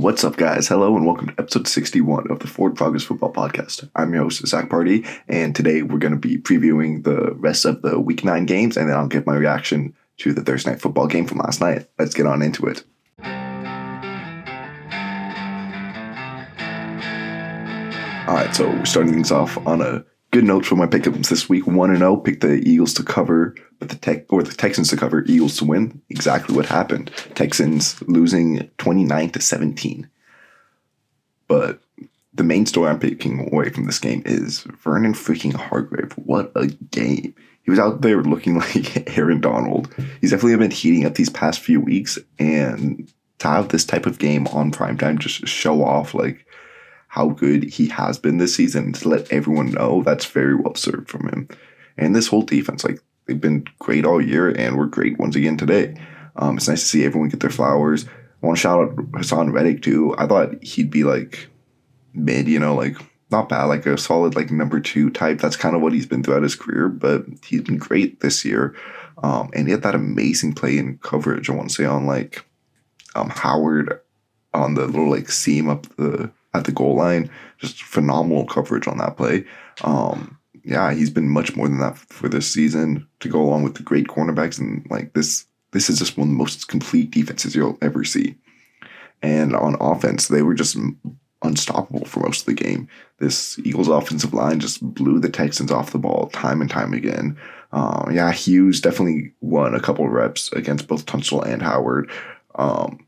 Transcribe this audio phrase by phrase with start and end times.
[0.00, 0.66] What's up, guys?
[0.66, 3.86] Hello, and welcome to episode 61 of the Forward Progress Football Podcast.
[3.94, 7.82] I'm your host, Zac Pardi, and today we're going to be previewing the rest of
[7.82, 11.06] the Week 9 games, and then I'll give my reaction to the Thursday Night Football
[11.06, 11.86] game from last night.
[11.98, 12.82] Let's get on into it.
[18.26, 21.48] All right, so we're starting things off on a good notes for my pickups this
[21.48, 21.66] week.
[21.66, 24.96] One and zero, pick the Eagles to cover, but the tech or the Texans to
[24.96, 26.00] cover, Eagles to win.
[26.08, 27.10] Exactly what happened.
[27.34, 30.08] Texans losing twenty nine to seventeen.
[31.48, 31.80] But
[32.32, 36.12] the main story I'm picking away from this game is Vernon freaking Hargrave.
[36.12, 37.34] What a game!
[37.62, 39.92] He was out there looking like Aaron Donald.
[40.20, 44.18] He's definitely been heating up these past few weeks, and to have this type of
[44.18, 46.46] game on primetime just show off like
[47.10, 51.10] how good he has been this season to let everyone know that's very well served
[51.10, 51.48] from him.
[51.98, 55.56] And this whole defense, like they've been great all year and we're great once again
[55.56, 56.00] today.
[56.36, 58.06] Um, it's nice to see everyone get their flowers.
[58.06, 60.14] I want to shout out Haason Reddick too.
[60.18, 61.48] I thought he'd be like
[62.14, 62.96] mid, you know, like
[63.32, 65.40] not bad, like a solid like number two type.
[65.40, 68.76] That's kind of what he's been throughout his career, but he's been great this year.
[69.24, 71.50] Um, and he had that amazing play in coverage.
[71.50, 72.44] I want to say on like
[73.16, 74.00] um, Howard
[74.54, 77.30] on the little like seam up the at the goal line.
[77.58, 79.44] Just phenomenal coverage on that play.
[79.82, 83.74] Um, yeah, he's been much more than that for this season to go along with
[83.74, 85.46] the great cornerbacks and like this.
[85.72, 88.36] This is just one of the most complete defenses you'll ever see.
[89.22, 90.76] And on offense, they were just
[91.42, 92.88] unstoppable for most of the game.
[93.18, 97.38] This Eagles offensive line just blew the Texans off the ball time and time again.
[97.72, 102.10] Um, yeah, Hughes definitely won a couple reps against both Tunsil and Howard.
[102.56, 103.06] Um,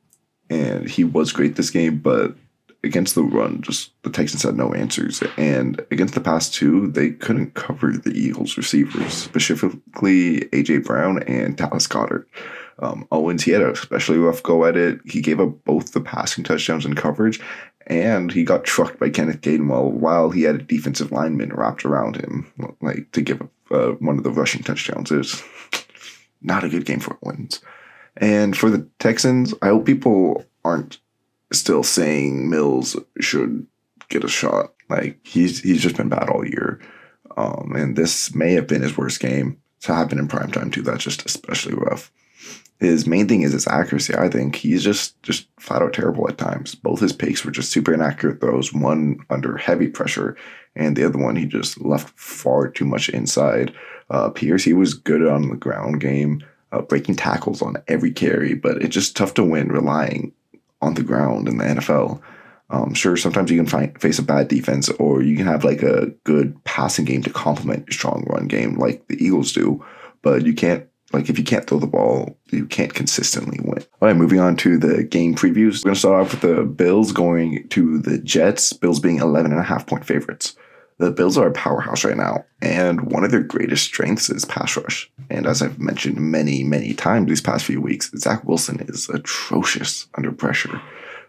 [0.48, 2.36] and he was great this game, but
[2.84, 5.22] against the run, just the Texans had no answers.
[5.36, 11.56] And against the pass two, they couldn't cover the Eagles receivers, specifically AJ Brown and
[11.56, 12.26] Dallas Goedert.
[12.78, 15.00] Um, Owens, he had a especially rough go at it.
[15.04, 17.40] He gave up both the passing touchdowns and coverage,
[17.86, 22.16] and he got trucked by Kenneth Gainwell while he had a defensive lineman wrapped around
[22.16, 25.10] him, like to give up uh, one of the rushing touchdowns.
[25.12, 25.42] It was
[26.40, 27.60] not a good game for Owens.
[28.16, 30.98] And for the Texans, I hope people aren't
[31.58, 33.66] still saying Mills should
[34.08, 34.72] get a shot.
[34.88, 36.80] Like he's he's just been bad all year.
[37.36, 40.82] Um, and this may have been his worst game to happen in prime time too.
[40.82, 42.12] That's just especially rough.
[42.78, 44.14] His main thing is his accuracy.
[44.14, 46.74] I think he's just just flat out terrible at times.
[46.74, 48.72] Both his picks were just super inaccurate throws.
[48.72, 50.36] One under heavy pressure,
[50.74, 53.74] and the other one he just left far too much inside.
[54.10, 58.54] Uh, Pierce he was good on the ground game, uh, breaking tackles on every carry,
[58.54, 60.32] but it's just tough to win relying
[60.82, 62.20] on the ground in the NFL.
[62.68, 65.82] Um, sure, sometimes you can find, face a bad defense, or you can have like
[65.82, 69.84] a good passing game to complement your strong run game, like the Eagles do.
[70.22, 73.78] But you can't, like, if you can't throw the ball, you can't consistently win.
[74.00, 75.80] All right, moving on to the game previews.
[75.80, 79.50] We're going to start off with the Bills going to the Jets, Bills being 11
[79.50, 80.56] and a half point favorites.
[81.02, 84.76] The Bills are a powerhouse right now, and one of their greatest strengths is pass
[84.76, 85.10] rush.
[85.30, 90.06] And as I've mentioned many, many times these past few weeks, Zach Wilson is atrocious
[90.16, 90.80] under pressure.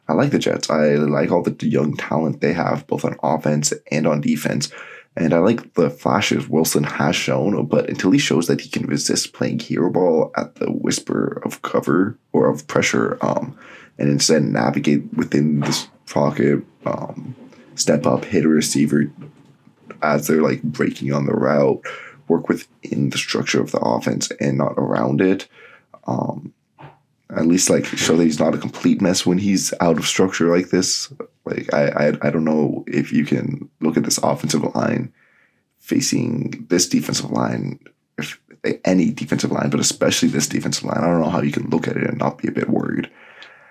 [0.07, 0.69] I like the Jets.
[0.69, 4.71] I like all the young talent they have, both on offense and on defense.
[5.17, 8.85] And I like the flashes Wilson has shown, but until he shows that he can
[8.85, 13.57] resist playing hero ball at the whisper of cover or of pressure, um,
[13.97, 17.35] and instead navigate within this pocket, um,
[17.75, 19.11] step up, hit a receiver,
[20.01, 21.81] as they're like breaking on the route,
[22.27, 25.47] work within the structure of the offense and not around it.
[26.05, 26.53] Um,
[27.29, 30.55] at least like show that he's not a complete mess when he's out of structure
[30.55, 31.11] like this.
[31.45, 35.11] Like I, I, I don't know if you can look at this offensive line
[35.79, 37.79] facing this defensive line,
[38.17, 38.39] if
[38.85, 40.99] any defensive line, but especially this defensive line.
[40.99, 43.09] I don't know how you can look at it and not be a bit worried.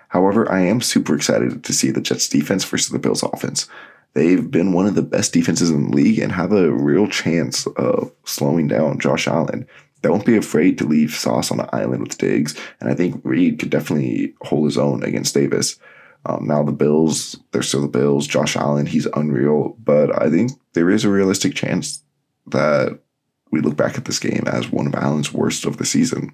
[0.09, 3.67] However, I am super excited to see the Jets defense versus the Bills offense.
[4.15, 7.67] They've been one of the best defenses in the league and have a real chance
[7.77, 9.67] of slowing down Josh Allen.
[10.03, 13.59] Don't be afraid to leave Sauce on the island with Diggs, and I think Reed
[13.59, 15.79] could definitely hold his own against Davis.
[16.27, 18.27] Um, now the Bills, they're still the Bills.
[18.27, 22.03] Josh Allen, he's unreal, but I think there is a realistic chance
[22.49, 22.99] that
[23.51, 26.33] we look back at this game as one of Allen's worst of the season.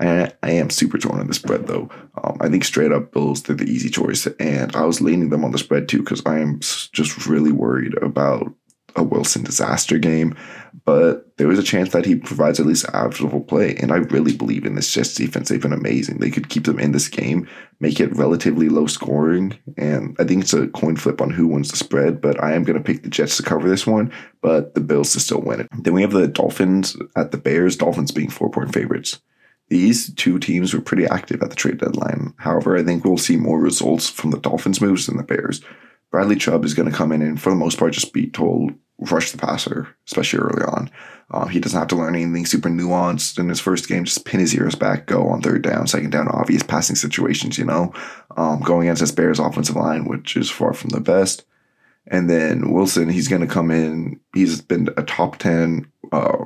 [0.00, 1.90] I, I am super torn on the spread though.
[2.22, 5.44] Um, I think straight up Bills they're the easy choice, and I was leaning them
[5.44, 8.52] on the spread too because I am just really worried about
[8.96, 10.36] a Wilson disaster game.
[10.84, 14.34] But there is a chance that he provides at least average play, and I really
[14.34, 15.48] believe in this Jets defense.
[15.48, 16.18] They've been amazing.
[16.18, 17.48] They could keep them in this game,
[17.80, 21.70] make it relatively low scoring, and I think it's a coin flip on who wins
[21.70, 22.20] the spread.
[22.20, 25.12] But I am going to pick the Jets to cover this one, but the Bills
[25.12, 25.68] to still win it.
[25.76, 27.76] Then we have the Dolphins at the Bears.
[27.76, 29.20] Dolphins being four point favorites.
[29.70, 32.34] These two teams were pretty active at the trade deadline.
[32.36, 35.62] However, I think we'll see more results from the Dolphins' moves than the Bears.
[36.10, 38.74] Bradley Chubb is going to come in and, for the most part, just be told
[38.98, 40.90] rush the passer, especially early on.
[41.30, 44.04] Uh, he doesn't have to learn anything super nuanced in his first game.
[44.04, 47.64] Just pin his ears back, go on third down, second down, obvious passing situations, you
[47.64, 47.94] know,
[48.36, 51.44] um, going against this Bears offensive line, which is far from the best.
[52.08, 54.18] And then Wilson, he's going to come in.
[54.34, 56.44] He's been a top 10 uh,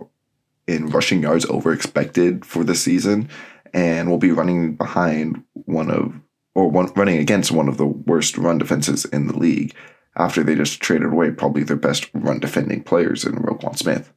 [0.67, 3.29] in rushing yards over expected for the season
[3.73, 6.15] and will be running behind one of,
[6.55, 9.75] or one, running against one of the worst run defenses in the league
[10.17, 14.13] after they just traded away probably their best run defending players in Roquan Smith.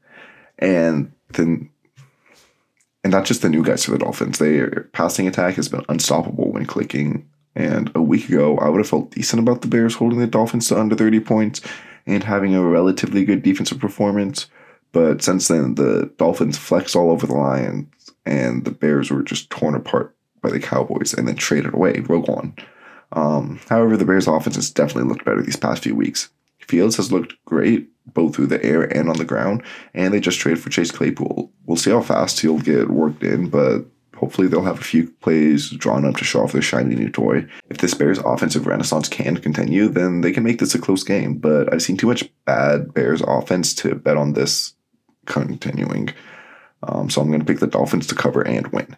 [0.59, 1.69] And then,
[3.03, 4.37] and not just the new guys for the Dolphins.
[4.37, 7.27] Their passing attack has been unstoppable when clicking.
[7.55, 10.67] And a week ago, I would have felt decent about the Bears holding the Dolphins
[10.67, 11.61] to under 30 points
[12.05, 14.47] and having a relatively good defensive performance.
[14.91, 17.87] But since then, the Dolphins flexed all over the Lions,
[18.25, 22.57] and the Bears were just torn apart by the Cowboys and then traded away Roquan.
[23.11, 26.29] Um, however, the Bears' offense has definitely looked better these past few weeks.
[26.59, 29.63] Fields has looked great both through the air and on the ground,
[29.93, 31.51] and they just traded for Chase Claypool.
[31.65, 33.85] We'll see how fast he'll get worked in, but
[34.15, 37.45] hopefully they'll have a few plays drawn up to show off their shiny new toy.
[37.69, 41.35] If this Bears offensive renaissance can continue, then they can make this a close game,
[41.37, 44.73] but I've seen too much bad Bears offense to bet on this
[45.27, 46.09] continuing.
[46.83, 48.97] Um, so I'm going to pick the Dolphins to cover and win.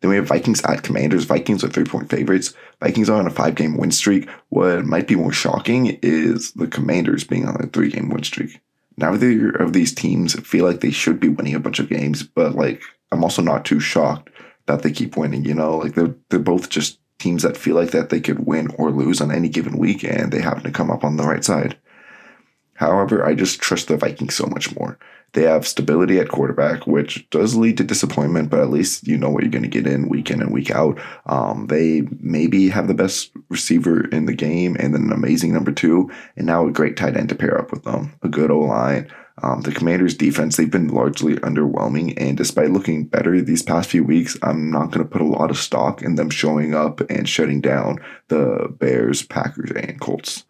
[0.00, 1.24] Then we have Vikings at Commanders.
[1.24, 2.54] Vikings are three point favorites.
[2.80, 4.28] Vikings are on a five game win streak.
[4.48, 8.60] What might be more shocking is the Commanders being on a three game win streak.
[8.96, 12.54] Neither of these teams feel like they should be winning a bunch of games, but
[12.54, 12.82] like
[13.12, 14.30] I'm also not too shocked
[14.66, 15.44] that they keep winning.
[15.44, 18.68] You know, like they're they're both just teams that feel like that they could win
[18.78, 21.44] or lose on any given week, and they happen to come up on the right
[21.44, 21.76] side.
[22.80, 24.98] However, I just trust the Vikings so much more.
[25.34, 29.28] They have stability at quarterback, which does lead to disappointment, but at least you know
[29.28, 30.98] what you're going to get in week in and week out.
[31.26, 35.72] Um, they maybe have the best receiver in the game and then an amazing number
[35.72, 38.14] two, and now a great tight end to pair up with them.
[38.22, 39.12] A good O line.
[39.42, 44.04] Um, the Commanders' defense, they've been largely underwhelming, and despite looking better these past few
[44.04, 47.28] weeks, I'm not going to put a lot of stock in them showing up and
[47.28, 50.44] shutting down the Bears, Packers, and Colts.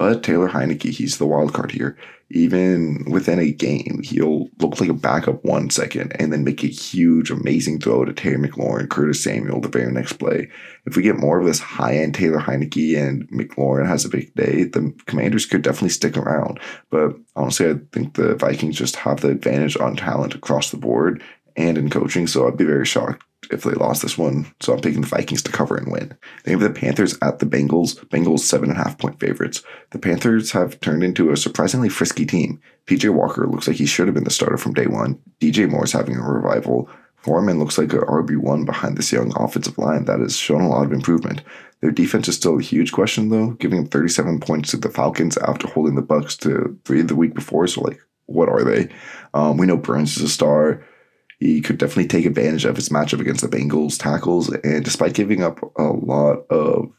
[0.00, 1.94] But Taylor Heinicke, he's the wild card here.
[2.30, 6.68] Even within a game, he'll look like a backup one second and then make a
[6.68, 10.48] huge, amazing throw to Terry McLaurin, Curtis Samuel the very next play.
[10.86, 14.34] If we get more of this high end Taylor Heinicke and McLaurin has a big
[14.36, 16.60] day, the Commanders could definitely stick around.
[16.88, 21.22] But honestly, I think the Vikings just have the advantage on talent across the board
[21.56, 22.26] and in coaching.
[22.26, 24.52] So I'd be very shocked if they lost this one.
[24.60, 26.16] So I'm picking the Vikings to cover and win.
[26.44, 27.96] They have the Panthers at the Bengals.
[28.08, 29.62] Bengals seven and a half point favorites.
[29.90, 32.60] The Panthers have turned into a surprisingly frisky team.
[32.86, 35.18] PJ Walker looks like he should have been the starter from day one.
[35.40, 36.88] DJ Moore's having a revival.
[37.22, 40.86] Foreman looks like a RB1 behind this young offensive line that has shown a lot
[40.86, 41.42] of improvement.
[41.80, 45.36] Their defense is still a huge question though, giving up 37 points to the Falcons
[45.38, 47.66] after holding the Bucs to three the week before.
[47.66, 48.88] So like, what are they?
[49.34, 50.84] Um, we know Burns is a star
[51.40, 54.50] he could definitely take advantage of his matchup against the Bengals tackles.
[54.50, 56.92] And despite giving up a lot of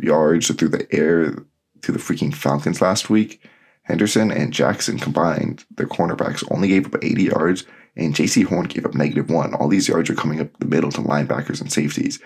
[0.00, 1.44] yards through the air
[1.82, 3.46] to the freaking Falcons last week,
[3.82, 7.64] Henderson and Jackson combined, their cornerbacks only gave up 80 yards,
[7.94, 9.52] and JC Horn gave up negative one.
[9.54, 12.18] All these yards are coming up the middle to linebackers and safeties.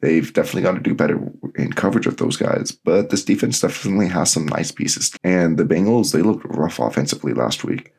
[0.00, 1.18] They've definitely got to do better
[1.54, 5.16] in coverage of those guys, but this defense definitely has some nice pieces.
[5.22, 7.92] And the Bengals, they looked rough offensively last week.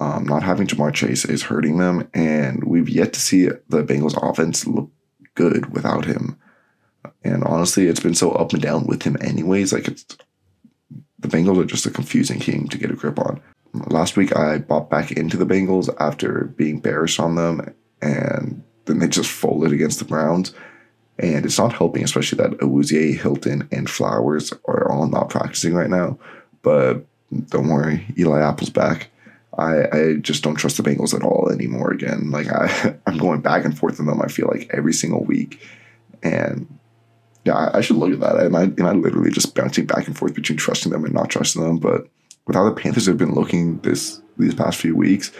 [0.00, 4.16] Um, not having Ja'Marr Chase is hurting them, and we've yet to see the Bengals
[4.16, 4.90] offense look
[5.34, 6.38] good without him.
[7.24, 9.72] And honestly, it's been so up and down with him, anyways.
[9.72, 10.04] Like it's
[11.18, 13.40] the Bengals are just a confusing team to get a grip on.
[13.88, 18.98] Last week, I bought back into the Bengals after being bearish on them, and then
[18.98, 20.52] they just folded against the Browns.
[21.18, 25.90] And it's not helping, especially that Awuzie, Hilton, and Flowers are all not practicing right
[25.90, 26.18] now.
[26.62, 27.04] But
[27.48, 29.10] don't worry, Eli Apple's back.
[29.58, 32.30] I, I just don't trust the Bengals at all anymore again.
[32.30, 35.60] Like I, I'm going back and forth in them, I feel like every single week.
[36.22, 36.78] And
[37.44, 38.36] yeah, I, I should look at that.
[38.36, 41.30] And I, am I literally just bouncing back and forth between trusting them and not
[41.30, 41.78] trusting them?
[41.78, 42.08] But
[42.46, 45.30] with how the Panthers have been looking this these past few weeks,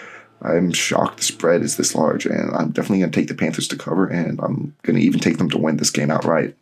[0.42, 2.26] I'm shocked the spread is this large.
[2.26, 5.50] And I'm definitely to take the Panthers to cover, and I'm to even take them
[5.50, 6.57] to win this game outright.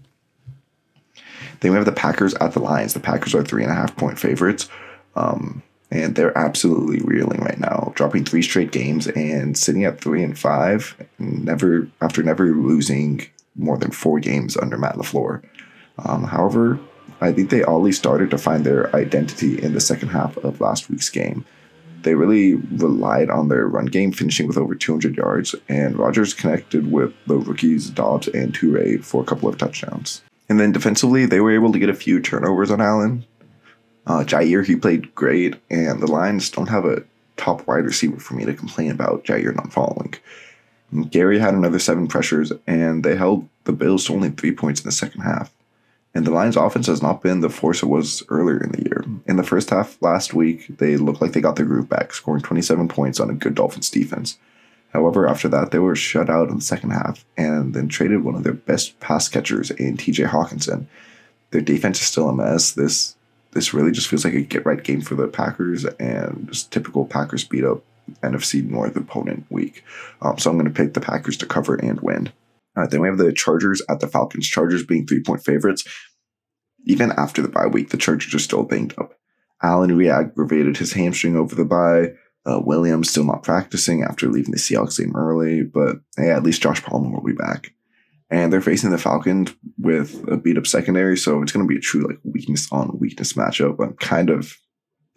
[1.60, 2.94] Then we have the Packers at the Lions.
[2.94, 4.68] The Packers are three and a half point favorites.
[5.16, 10.22] Um, and they're absolutely reeling right now, dropping three straight games and sitting at three
[10.22, 15.42] and five, never after never losing more than four games under Matt LaFleur.
[15.98, 16.78] Um, however,
[17.20, 20.88] I think they already started to find their identity in the second half of last
[20.88, 21.44] week's game.
[22.02, 26.90] they really relied on their run game, finishing with over 200 yards, and Rodgers connected
[26.90, 30.22] with the rookies Doubs and Toure for a couple of touchdowns.
[30.48, 33.26] And then defensively, they were able to get a few turnovers on Allen.
[34.10, 37.04] Uh, Jaire, he played great, and the Lions don't have a
[37.36, 40.14] top wide receiver for me to complain about Jaire not following.
[41.10, 44.86] Gary had another seven pressures, and they held the Bills to only three points in
[44.86, 45.52] the second half.
[46.12, 49.04] And the Lions' offense has not been the force it was earlier in the year.
[49.28, 52.42] In the first half last week, they looked like they got their groove back, scoring
[52.42, 54.38] 27 points on a good Dolphins defense.
[54.92, 58.34] However, after that, they were shut out in the second half and then traded one
[58.34, 60.86] of their best pass catchers in TJ Hockenson.
[61.52, 62.72] Their defense is still a mess.
[62.72, 63.14] This
[63.52, 67.04] this really just feels like a get right game for the Packers and just typical
[67.04, 67.82] Packers beat up
[68.22, 69.84] NFC North opponent week.
[70.22, 72.32] Um, so I'm going to pick the Packers to cover and win.
[72.76, 74.46] All right, then we have the Chargers at the Falcons.
[74.46, 75.84] Chargers being three point favorites.
[76.84, 79.14] Even after the bye week, the Chargers are still banged up.
[79.62, 82.14] Allen re-aggravated his hamstring over the bye.
[82.46, 86.62] Uh, Williams still not practicing after leaving the Seahawks game early, but hey, at least
[86.62, 87.74] Josh Palmer will be back.
[88.30, 91.78] And they're facing the Falcons with a beat up secondary, so it's going to be
[91.78, 93.82] a true like weakness on weakness matchup.
[93.82, 94.56] I'm kind of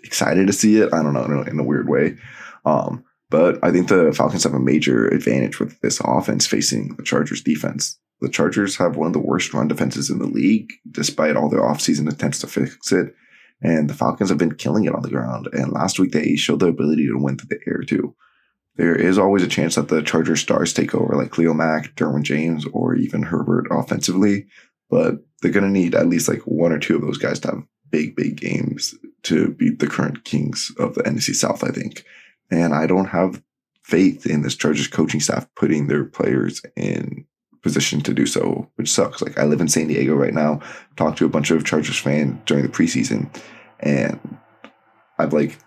[0.03, 0.93] excited to see it.
[0.93, 2.17] I don't know in a weird way.
[2.65, 7.03] Um, but I think the Falcons have a major advantage with this offense facing the
[7.03, 8.00] Chargers defense.
[8.22, 11.62] The Chargers have one of the worst run defenses in the league, despite all their
[11.62, 13.13] offseason attempts to fix it.
[13.62, 15.50] And the Falcons have been killing it on the ground.
[15.51, 18.15] And last week they showed the ability to win through the air too.
[18.75, 22.24] There is always a chance that the Chargers stars take over, like Khalil Mack, Derwin
[22.24, 24.48] James, or even Herbert offensively.
[24.89, 27.50] But they're going to need at least like one or two of those guys to
[27.50, 32.03] have big, big games to beat the current kings of the NFC South, I think.
[32.50, 33.42] And I don't have
[33.84, 37.25] faith in this Chargers coaching staff putting their players in
[37.62, 39.22] position to do so, which sucks.
[39.22, 40.60] Like I live in San Diego right now,
[40.98, 43.34] talked to a bunch of Chargers fans during the preseason,
[43.80, 44.20] and
[45.18, 45.58] I've like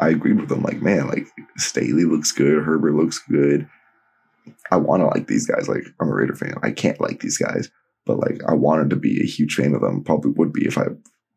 [0.00, 0.62] I agreed with them.
[0.62, 1.26] Like, man, like
[1.56, 3.68] Staley looks good, Herbert looks good.
[4.70, 5.68] I want to like these guys.
[5.68, 6.54] Like, I'm a Raider fan.
[6.62, 7.70] I can't like these guys,
[8.06, 10.02] but like, I wanted to be a huge fan of them.
[10.02, 10.86] Probably would be if I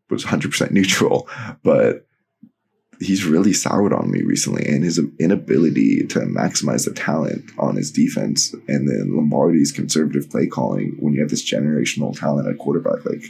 [0.10, 1.29] was 100% neutral.
[1.63, 2.08] But
[3.00, 7.91] he's really soured on me recently, and his inability to maximize the talent on his
[7.91, 13.05] defense, and then Lombardi's conservative play calling when you have this generational talent at quarterback.
[13.05, 13.25] Like,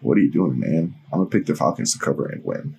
[0.00, 0.94] what are you doing, man?
[1.12, 2.76] I'm gonna pick the Falcons to cover and win.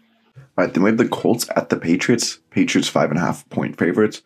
[0.59, 2.39] All right, then we have the Colts at the Patriots.
[2.49, 4.23] Patriots five and a half point favorites.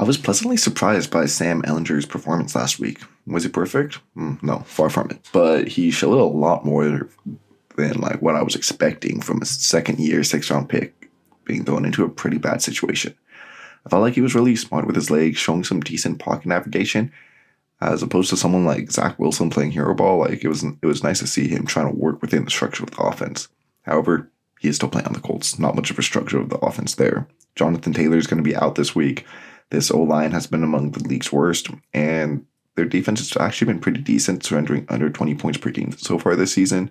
[0.00, 3.00] I was pleasantly surprised by Sam Ehlinger's performance last week.
[3.28, 4.00] Was he perfect?
[4.16, 5.30] Mm, no, far from it.
[5.32, 7.08] But he showed a lot more
[7.76, 11.08] than like what I was expecting from a second year six round pick
[11.44, 13.14] being thrown into a pretty bad situation.
[13.86, 17.12] I felt like he was really smart with his legs, showing some decent pocket navigation,
[17.80, 20.18] as opposed to someone like Zach Wilson playing hero ball.
[20.18, 22.82] Like it was, it was nice to see him trying to work within the structure
[22.82, 23.46] of the offense.
[23.82, 24.32] However,
[24.64, 25.58] he is still playing on the Colts.
[25.58, 27.28] Not much of a structure of the offense there.
[27.54, 29.26] Jonathan Taylor is going to be out this week.
[29.68, 33.80] This O line has been among the league's worst, and their defense has actually been
[33.80, 36.90] pretty decent, surrendering under 20 points per game so far this season.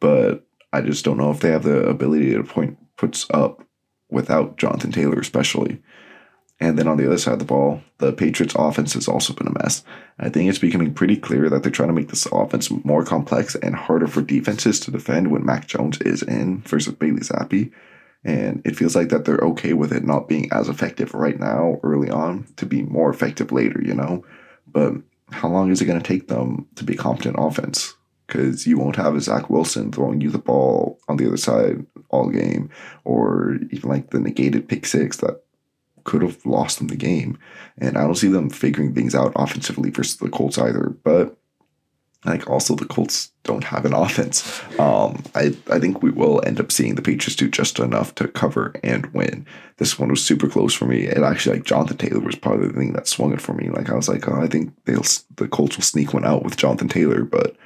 [0.00, 3.64] But I just don't know if they have the ability to point puts up
[4.10, 5.80] without Jonathan Taylor, especially.
[6.58, 9.46] And then on the other side of the ball, the Patriots offense has also been
[9.46, 9.84] a mess.
[10.18, 13.54] I think it's becoming pretty clear that they're trying to make this offense more complex
[13.56, 17.70] and harder for defenses to defend when Mac Jones is in versus Bailey Zappe.
[18.24, 21.78] And it feels like that they're okay with it not being as effective right now,
[21.82, 24.24] early on, to be more effective later, you know?
[24.66, 24.94] But
[25.30, 27.94] how long is it going to take them to be competent offense?
[28.26, 31.86] because you won't have a Zach Wilson throwing you the ball on the other side
[32.08, 32.70] all game,
[33.04, 35.42] or even like the negated pick six that
[36.06, 37.38] could have lost them the game.
[37.76, 40.96] And I don't see them figuring things out offensively versus the Colts either.
[41.04, 41.36] But
[42.24, 44.62] like also the Colts don't have an offense.
[44.78, 48.28] Um, I I think we will end up seeing the Patriots do just enough to
[48.28, 49.46] cover and win.
[49.76, 51.06] This one was super close for me.
[51.06, 53.68] And actually, like Jonathan Taylor was of the thing that swung it for me.
[53.68, 55.04] Like I was like, oh, I think they'll
[55.36, 57.56] the Colts will sneak one out with Jonathan Taylor, but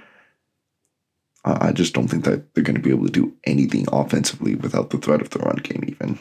[1.45, 4.91] I just don't think that they're going to be able to do anything offensively without
[4.91, 6.19] the threat of the run game, even.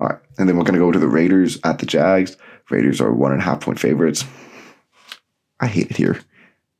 [0.00, 0.18] All right.
[0.38, 2.36] And then we're going to go to the Raiders at the Jags.
[2.70, 4.24] Raiders are one and a half point favorites.
[5.60, 6.20] I hate it here.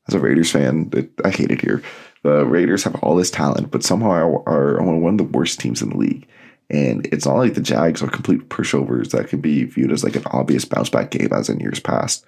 [0.09, 0.91] As a Raiders fan,
[1.25, 1.83] I hate it here.
[2.23, 5.83] The Raiders have all this talent, but somehow are, are one of the worst teams
[5.83, 6.27] in the league.
[6.71, 10.17] And it's not like the Jags are complete pushovers that can be viewed as like
[10.17, 12.25] an obvious bounce back game as in years past.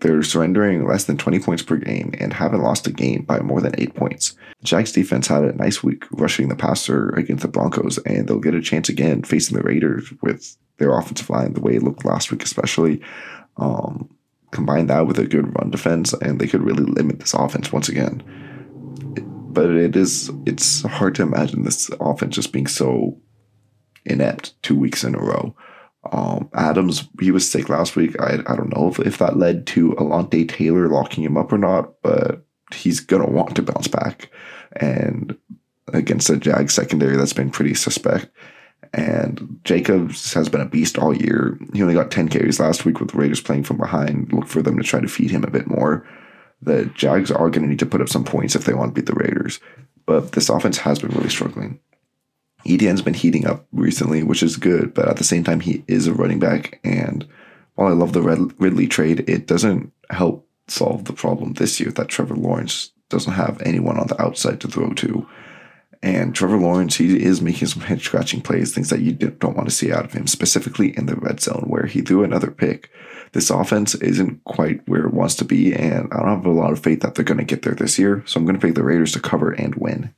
[0.00, 3.60] They're surrendering less than 20 points per game and haven't lost a game by more
[3.60, 4.34] than eight points.
[4.60, 8.40] The Jags defense had a nice week rushing the passer against the Broncos, and they'll
[8.40, 12.04] get a chance again facing the Raiders with their offensive line the way it looked
[12.04, 13.00] last week, especially.
[13.56, 14.10] Um,
[14.50, 17.88] combine that with a good run defense, and they could really limit this offense once
[17.88, 18.22] again.
[19.52, 23.18] But it is it's hard to imagine this offense just being so
[24.04, 25.54] inept two weeks in a row.
[26.12, 28.18] Um, Adams, he was sick last week.
[28.20, 31.58] I, I don't know if, if that led to Alontae Taylor locking him up or
[31.58, 34.30] not, but he's going to want to bounce back.
[34.76, 35.36] And
[35.92, 38.30] against the Jag secondary, that's been pretty suspect.
[38.92, 41.58] And Jacobs has been a beast all year.
[41.72, 44.32] He only got 10 carries last week with the Raiders playing from behind.
[44.32, 46.06] Look for them to try to feed him a bit more.
[46.62, 49.00] The Jags are going to need to put up some points if they want to
[49.00, 49.58] beat the Raiders.
[50.06, 51.80] But this offense has been really struggling.
[52.66, 56.06] Etienne's been heating up recently, which is good, but at the same time, he is
[56.06, 56.80] a running back.
[56.84, 57.26] And
[57.74, 62.08] while I love the Ridley trade, it doesn't help solve the problem this year that
[62.08, 65.28] Trevor Lawrence doesn't have anyone on the outside to throw to.
[66.02, 69.68] And Trevor Lawrence, he is making some head scratching plays, things that you don't want
[69.68, 72.90] to see out of him, specifically in the red zone where he threw another pick.
[73.32, 76.72] This offense isn't quite where it wants to be, and I don't have a lot
[76.72, 78.22] of faith that they're going to get there this year.
[78.26, 80.14] So I'm going to pick the Raiders to cover and win.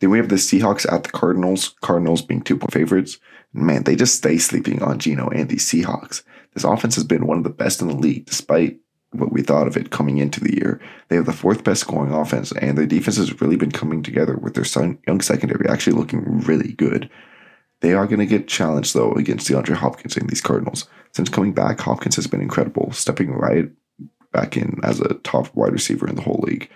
[0.00, 3.18] Then we have the Seahawks at the Cardinals, Cardinals being two point favorites.
[3.52, 6.22] Man, they just stay sleeping on Geno and the Seahawks.
[6.54, 8.78] This offense has been one of the best in the league, despite
[9.12, 10.80] what we thought of it coming into the year.
[11.08, 14.36] They have the fourth best scoring offense, and their defense has really been coming together
[14.36, 17.10] with their son, young secondary actually looking really good.
[17.80, 20.86] They are going to get challenged, though, against DeAndre Hopkins and these Cardinals.
[21.12, 23.70] Since coming back, Hopkins has been incredible, stepping right
[24.32, 26.70] back in as a top wide receiver in the whole league.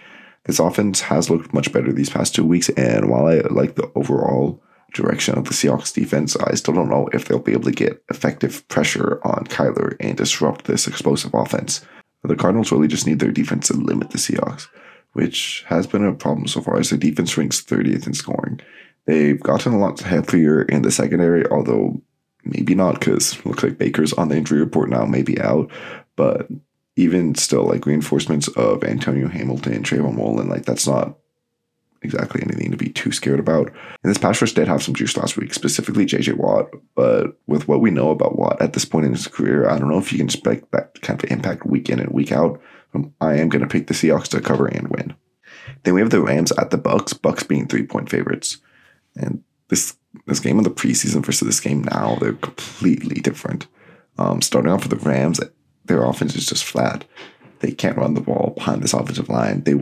[0.45, 3.91] This offense has looked much better these past two weeks, and while I like the
[3.95, 7.73] overall direction of the Seahawks defense, I still don't know if they'll be able to
[7.73, 11.85] get effective pressure on Kyler and disrupt this explosive offense.
[12.23, 14.69] The Cardinals really just need their defense to limit the Seahawks,
[15.13, 18.61] which has been a problem so far as their defense ranks 30th in scoring.
[19.07, 22.01] They've gotten a lot healthier in the secondary, although
[22.45, 25.71] maybe not because looks like Baker's on the injury report now, maybe out.
[26.17, 26.49] But
[26.97, 31.17] even still, like reinforcements of Antonio Hamilton, Trayvon Mullen, like that's not
[32.03, 33.69] exactly anything to be too scared about.
[33.69, 36.71] And this pass rush did have some juice last week, specifically JJ Watt.
[36.95, 39.89] But with what we know about Watt at this point in his career, I don't
[39.89, 42.61] know if you can expect that kind of impact week in and week out.
[42.95, 45.17] Um, I am going to pick the Seahawks to cover and win.
[45.83, 47.15] Then we have the Rams at the Bucs.
[47.15, 48.59] Bucs being three point favorites,
[49.17, 53.67] and this this game of the preseason versus this game now they're completely different.
[54.17, 55.41] Um, starting off with the Rams,
[55.85, 57.05] their offense is just flat.
[57.61, 59.63] They can't run the ball behind this offensive line.
[59.63, 59.75] They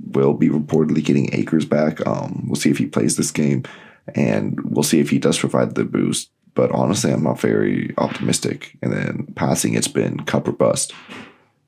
[0.00, 2.04] will be reportedly getting Akers back.
[2.06, 3.64] Um, we'll see if he plays this game,
[4.14, 6.30] and we'll see if he does provide the boost.
[6.54, 8.76] But honestly, I'm not very optimistic.
[8.82, 10.92] And then passing, it's been Kupp or bust.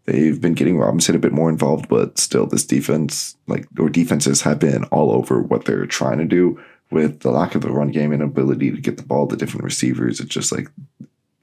[0.07, 4.43] They've been getting Robinson a bit more involved, but still, this defense, like or defenses,
[4.43, 6.61] have been all over what they're trying to do
[6.91, 9.65] with the lack of the run game and ability to get the ball to different
[9.65, 10.21] receivers.
[10.21, 10.69] It's just like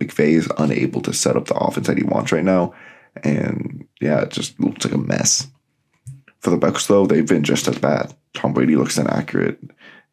[0.02, 2.74] McVay is unable to set up the offense that he wants right now,
[3.24, 5.48] and yeah, it just looks like a mess.
[6.40, 8.16] For the Bucs, though, they've been just as bad.
[8.34, 9.60] Tom Brady looks inaccurate.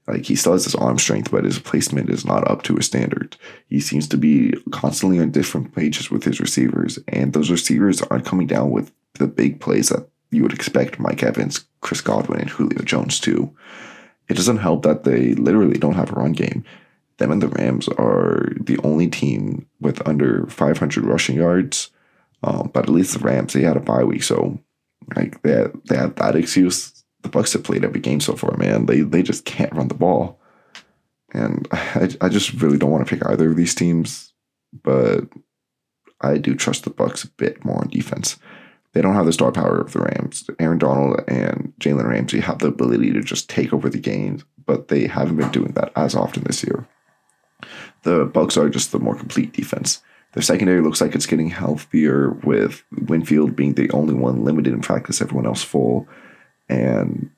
[0.07, 2.87] Like he still has his arm strength, but his placement is not up to his
[2.87, 3.37] standard.
[3.69, 8.25] He seems to be constantly on different pages with his receivers, and those receivers aren't
[8.25, 12.51] coming down with the big plays that you would expect Mike Evans, Chris Godwin, and
[12.51, 13.55] Julio Jones to.
[14.29, 16.65] It doesn't help that they literally don't have a run game.
[17.19, 21.91] Them and the Rams are the only team with under 500 rushing yards.
[22.43, 24.61] Um, but at least the Rams, they had a bye week, so
[25.17, 27.05] like they had, they had that excuse.
[27.23, 28.87] The Bucs have played every game so far, man.
[28.87, 30.39] They they just can't run the ball,
[31.35, 34.33] and I I just really don't want to pick either of these teams,
[34.85, 35.25] but
[36.21, 38.39] I do trust the Bucs a bit more on defense.
[38.93, 40.49] They don't have the star power of the Rams.
[40.59, 44.89] Aaron Donald and Jalen Ramsey have the ability to just take over the games, but
[44.89, 46.87] they haven't been doing that as often this year.
[48.09, 50.01] The Bucs are just the more complete defense.
[50.33, 54.81] Their secondary looks like it's getting healthier with Winfield being the only one limited in
[54.81, 56.09] practice, everyone else full.
[56.71, 57.29] And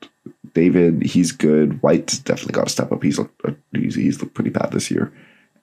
[0.54, 1.82] David, he's good.
[1.82, 3.02] White's definitely got to step up.
[3.02, 5.12] He's looked, uh, he's, he's looked pretty bad this year.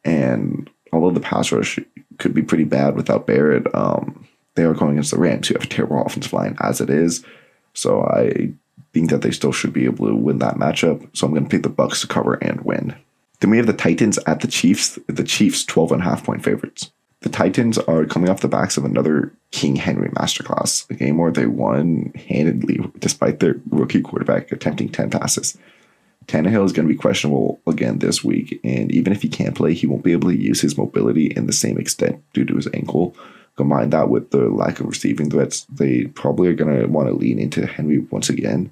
[0.04, 1.80] And although the pass rush
[2.18, 5.64] could be pretty bad without Barrett, um, they are going against the Rams, who have
[5.64, 7.24] a terrible offensive line as it is.
[7.74, 8.52] So I
[8.92, 11.08] think that they still should be able to win that matchup.
[11.16, 12.94] So I'm going to pick the Bucs to cover and win.
[13.40, 14.98] Then we have the Titans at the Chiefs.
[15.08, 16.92] The Chiefs 12 and a half point favorites.
[17.22, 21.32] The Titans are coming off the backs of another King Henry masterclass, a game where
[21.32, 25.58] they won handedly despite their rookie quarterback attempting 10 passes.
[26.28, 29.74] Tannehill is going to be questionable again this week, and even if he can't play,
[29.74, 32.68] he won't be able to use his mobility in the same extent due to his
[32.74, 33.16] ankle.
[33.56, 37.16] Combine that with the lack of receiving threats, they probably are going to want to
[37.16, 38.72] lean into Henry once again.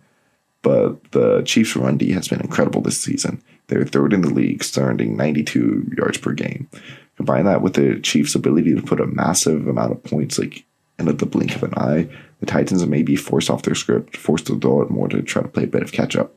[0.61, 3.41] But the Chiefs' run D has been incredible this season.
[3.67, 6.69] They're third in the league, starting 92 yards per game.
[7.17, 10.65] Combine that with the Chiefs' ability to put a massive amount of points, like
[10.99, 12.07] in the blink of an eye,
[12.39, 15.41] the Titans may be forced off their script, forced to throw it more to try
[15.41, 16.33] to play a bit of catch up.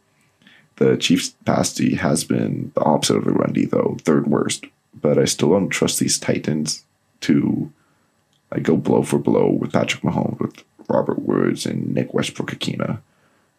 [0.76, 4.66] The Chiefs' pass has been the opposite of the run D, though, third worst.
[5.00, 6.84] But I still don't trust these Titans
[7.20, 7.72] to
[8.50, 13.00] like go blow for blow with Patrick Mahomes, with Robert Woods and Nick Westbrook-Ikhine.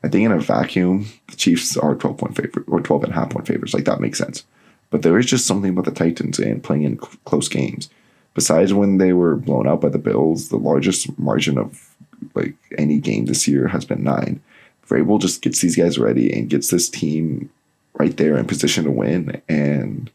[0.03, 3.15] I think in a vacuum, the Chiefs are 12 point favorite or 12 and a
[3.15, 3.73] half point favorites.
[3.73, 4.45] Like that makes sense.
[4.89, 7.89] But there is just something about the Titans and playing in cl- close games.
[8.33, 11.95] Besides when they were blown out by the Bills, the largest margin of
[12.33, 14.41] like any game this year has been nine.
[14.87, 17.49] Vrabel just gets these guys ready and gets this team
[17.93, 19.41] right there in position to win.
[19.47, 20.09] And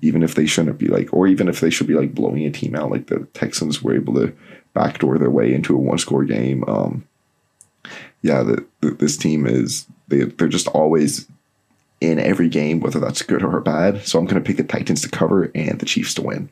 [0.00, 2.50] even if they shouldn't be like, or even if they should be like blowing a
[2.50, 4.34] team out, like the Texans were able to
[4.74, 6.64] backdoor their way into a one score game.
[6.68, 7.06] Um,
[8.22, 11.26] yeah, the, the, this team is they they're just always
[12.00, 14.06] in every game, whether that's good or bad.
[14.06, 16.50] So I'm going to pick the Titans to cover and the Chiefs to win.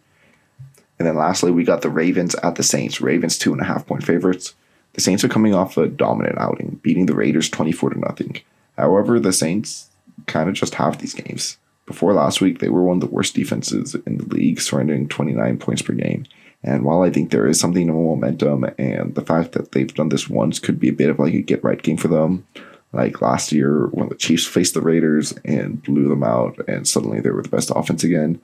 [0.98, 3.00] And then lastly, we got the Ravens at the Saints.
[3.00, 4.54] Ravens two and a half point favorites.
[4.94, 8.40] The Saints are coming off a dominant outing, beating the Raiders 24 to nothing.
[8.78, 9.90] However, the Saints
[10.26, 11.58] kind of just have these games.
[11.86, 15.58] Before last week, they were one of the worst defenses in the league, surrendering 29
[15.58, 16.24] points per game.
[16.64, 20.08] And while I think there is something of momentum, and the fact that they've done
[20.08, 22.46] this once could be a bit of like a get right game for them,
[22.92, 27.20] like last year when the Chiefs faced the Raiders and blew them out, and suddenly
[27.20, 28.40] they were the best offense again.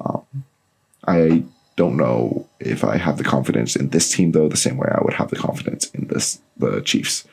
[0.00, 0.22] Um,
[1.06, 1.42] I
[1.74, 5.02] don't know if I have the confidence in this team though, the same way I
[5.02, 7.24] would have the confidence in this the Chiefs,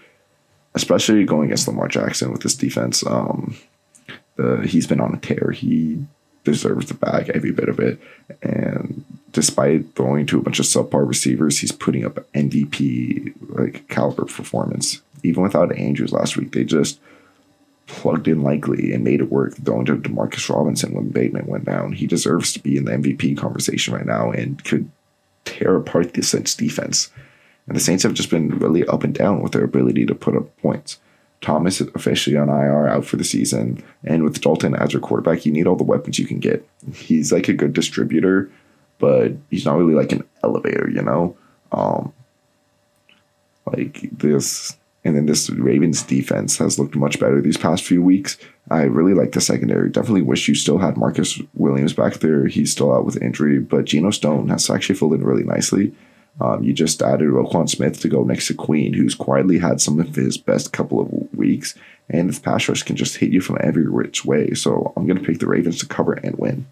[0.74, 3.06] especially going against Lamar Jackson with this defense.
[3.06, 3.56] Um,
[4.38, 5.52] the he's been on a tear.
[5.52, 6.04] He
[6.44, 8.02] deserves the bag every bit of it,
[8.42, 8.91] and
[9.32, 15.02] despite throwing to a bunch of subpar receivers, he's putting up MVP like caliber performance.
[15.24, 17.00] Even without Andrews last week, they just
[17.88, 19.56] plugged in likely and made it work.
[19.58, 23.38] Throwing to Demarcus Robinson when Bateman went down, he deserves to be in the MVP
[23.38, 24.90] conversation right now and could
[25.46, 27.10] tear apart the Saints defense.
[27.68, 30.36] And the Saints have just been really up and down with their ability to put
[30.36, 31.00] up points.
[31.42, 33.84] Thomas is officially on IR out for the season.
[34.04, 36.68] And with Dalton as your quarterback, you need all the weapons you can get.
[36.94, 38.50] He's like a good distributor,
[39.02, 41.36] but he's not really like an elevator, you know?
[41.74, 42.14] Um,
[43.66, 48.38] like this and then this Ravens defense has looked much better these past few weeks.
[48.70, 49.90] I really like the secondary.
[49.90, 52.46] Definitely wish you still had Marcus Williams back there.
[52.46, 55.94] He's still out with injury, but Geno Stone has actually filled in really nicely.
[56.40, 60.00] Um, you just added Roquan Smith to go next to Queen, who's quietly had some
[60.00, 61.76] of his best couple of weeks,
[62.10, 64.54] and this pass rush can just hit you from every which way.
[64.54, 66.68] So I'm going to pick the Ravens to cover and win.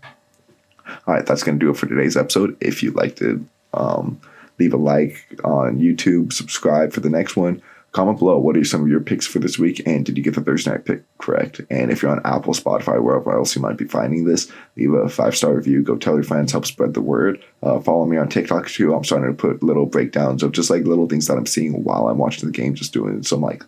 [1.09, 2.55] All right, that's going to do it for today's episode.
[2.61, 3.39] If you liked it,
[3.73, 4.21] um,
[4.59, 7.63] leave a like on YouTube, subscribe for the next one.
[7.93, 10.35] Comment below what are some of your picks for this week, and did you get
[10.35, 11.61] the Thursday night pick correct?
[11.71, 15.09] And if you're on Apple, Spotify, wherever else you might be finding this, leave a
[15.09, 15.81] five star review.
[15.81, 17.43] Go tell your friends, help spread the word.
[17.63, 18.93] Uh, follow me on TikTok too.
[18.93, 22.07] I'm starting to put little breakdowns of just like little things that I'm seeing while
[22.07, 23.63] I'm watching the game, just doing some like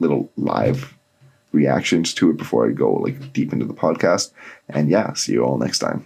[0.00, 0.92] little live
[1.52, 4.32] reactions to it before I go like deep into the podcast.
[4.68, 6.04] And yeah, see you all next time.